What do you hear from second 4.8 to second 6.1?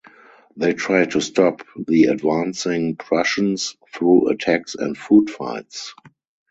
foot fights.